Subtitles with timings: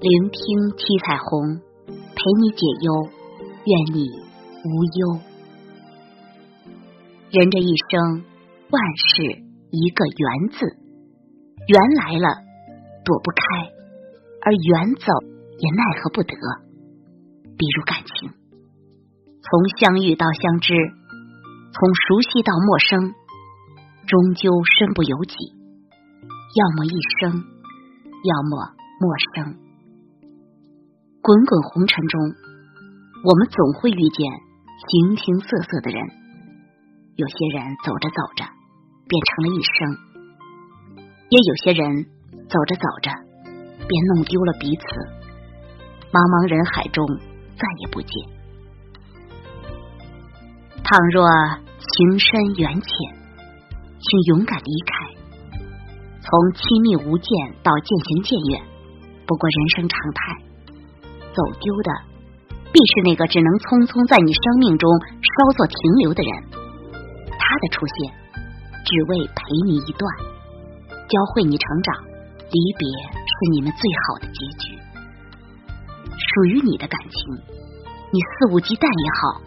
[0.00, 0.40] 聆听
[0.78, 3.10] 七彩虹，陪你解忧，
[3.66, 4.08] 愿你
[4.64, 5.20] 无忧。
[7.30, 8.24] 人这一生，
[8.70, 10.64] 万事一个缘字，
[11.68, 12.28] 缘来了
[13.04, 13.68] 躲不开，
[14.40, 15.04] 而缘走
[15.58, 16.32] 也奈何不得。
[17.58, 18.30] 比如感情，
[19.42, 20.72] 从相遇到相知，
[21.74, 23.14] 从熟悉到陌生，
[24.06, 25.36] 终究身不由己，
[26.56, 27.44] 要么一生，
[28.24, 29.69] 要么陌生。
[31.22, 32.20] 滚滚红尘中，
[33.22, 34.24] 我们总会遇见
[34.88, 36.00] 形形色色的人。
[37.14, 38.44] 有些人走着走着
[39.06, 39.98] 变成了一生，
[41.28, 42.04] 也有些人
[42.48, 43.10] 走着走着
[43.86, 44.82] 便弄丢了彼此。
[46.10, 47.06] 茫茫人海中
[47.54, 48.10] 再也不见。
[50.82, 51.28] 倘若
[51.76, 52.90] 情深缘浅，
[54.00, 55.20] 请勇敢离开。
[56.24, 57.30] 从亲密无间
[57.62, 58.62] 到渐行渐远，
[59.26, 60.49] 不过人生常态。
[61.40, 61.90] 走丢的，
[62.68, 64.84] 必是那个只能匆匆在你生命中
[65.24, 66.30] 稍作停留的人。
[67.32, 68.12] 他的出现，
[68.84, 70.04] 只为陪你一段，
[71.08, 72.12] 教会你成长。
[72.50, 74.76] 离别是你们最好的结局。
[76.12, 77.18] 属于你的感情，
[78.10, 79.40] 你肆无忌惮也好，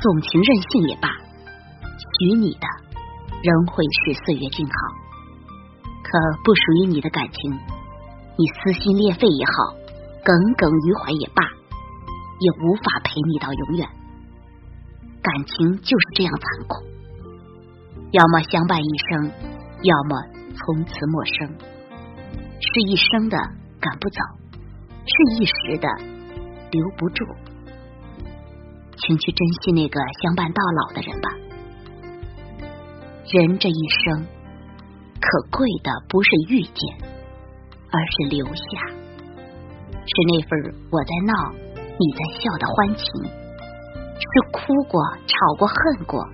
[0.00, 1.12] 纵情任性也罢，
[1.94, 2.66] 许你的
[3.44, 4.74] 仍会是岁月静好。
[6.02, 7.52] 可不属于你的感情，
[8.34, 9.79] 你撕心裂肺也好。
[10.24, 11.42] 耿耿于怀也罢，
[12.40, 13.88] 也无法陪你到永远。
[15.22, 16.84] 感情就是这样残酷，
[18.12, 19.32] 要么相伴一生，
[19.82, 20.22] 要么
[20.54, 21.48] 从此陌生。
[22.60, 23.36] 是一生的
[23.80, 24.20] 赶不走，
[25.06, 25.88] 是一时的
[26.70, 27.24] 留不住。
[28.96, 31.30] 请去珍惜那个相伴到老的人吧。
[33.32, 34.26] 人这一生，
[35.20, 36.74] 可贵的不是遇见，
[37.90, 38.99] 而是留下。
[40.06, 40.50] 是那份
[40.90, 41.32] 我在闹，
[41.76, 43.04] 你在笑的欢情，
[44.18, 46.24] 是哭过、吵过、恨过，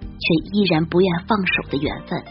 [0.00, 2.22] 却依然不愿放手的缘分。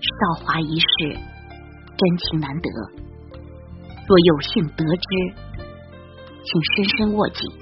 [0.00, 2.70] 韶华一世，真情难得。
[4.08, 5.34] 若有幸得知，
[6.42, 7.52] 请深深握紧。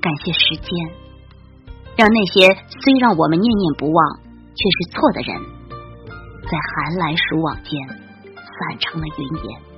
[0.00, 0.70] 感谢时间，
[1.96, 4.20] 让那些虽让我们念念不忘
[4.54, 5.40] 却是错的人，
[6.42, 9.73] 在寒来暑往间散成了云烟。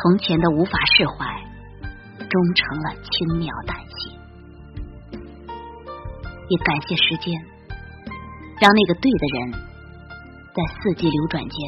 [0.00, 1.26] 从前的无法释怀，
[2.20, 4.16] 终成了轻描淡写。
[6.48, 7.34] 也感谢时间，
[8.60, 9.52] 让那个对的人，
[10.54, 11.58] 在四季流转间，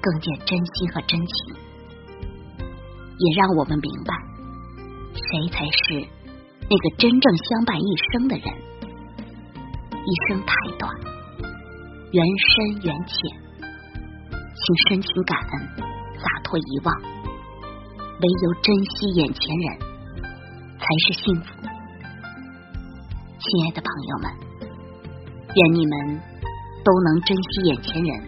[0.00, 1.56] 更见真心和真情。
[3.18, 4.14] 也让我们明白，
[5.14, 6.06] 谁才是
[6.70, 8.46] 那个真正相伴一生的人。
[9.90, 10.94] 一生太短，
[12.12, 13.18] 缘深缘浅，
[14.54, 15.97] 请深情感恩。
[16.48, 16.94] 洒脱遗忘，
[18.20, 19.78] 唯有珍惜眼前人，
[20.78, 21.46] 才是幸福。
[23.38, 24.32] 亲爱的朋友们，
[25.54, 26.20] 愿你们
[26.82, 28.22] 都能珍惜眼前人，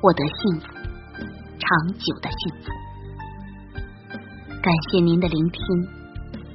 [0.00, 0.66] 获得幸福，
[1.58, 2.72] 长久的幸福。
[4.62, 5.62] 感谢您的聆听，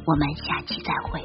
[0.05, 1.21] 我们下期再会。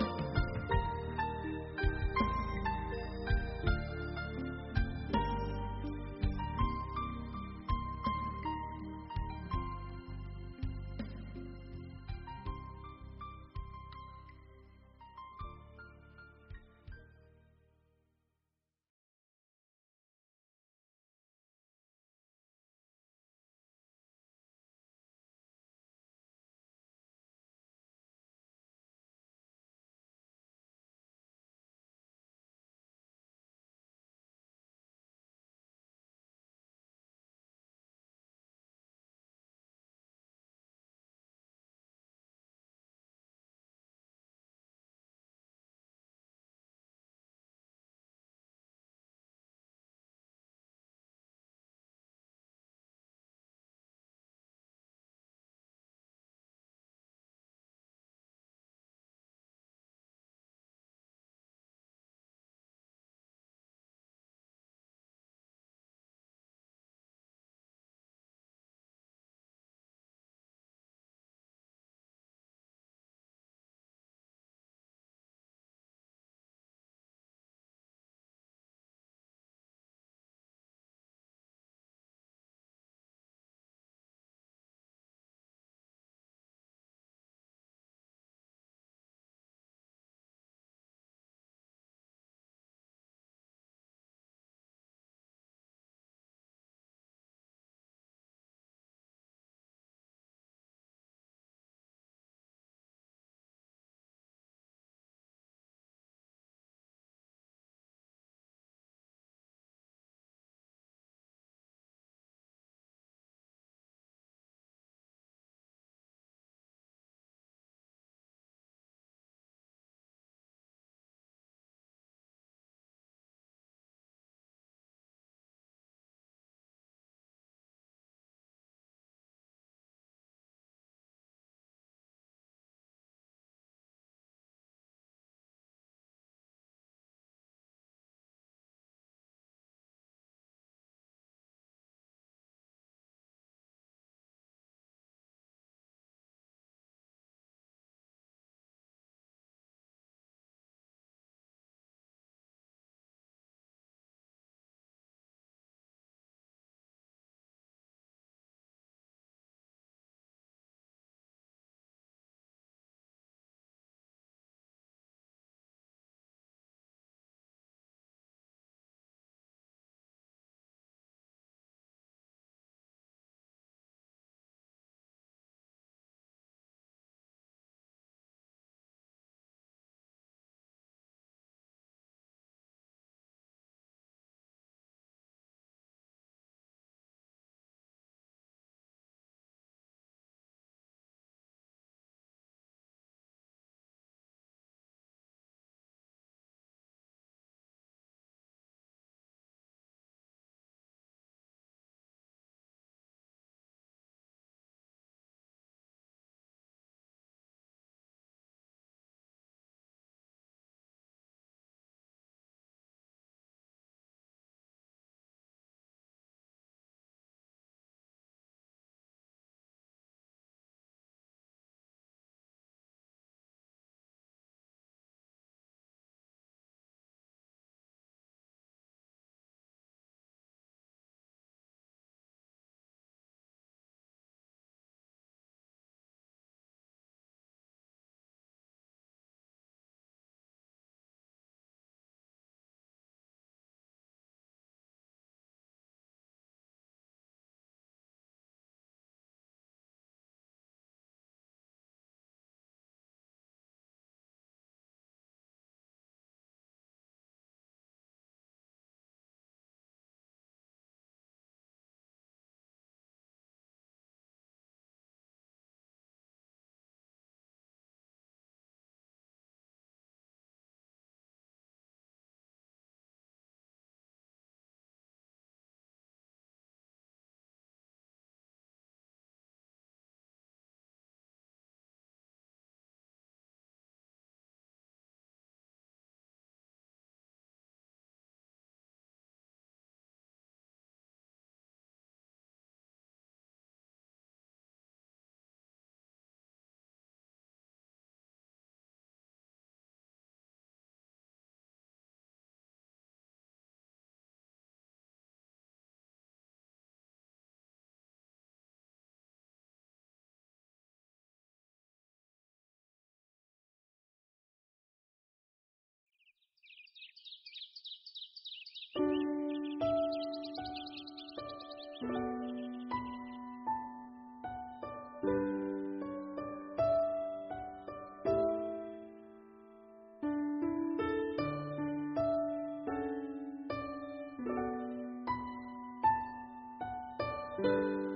[337.62, 338.07] You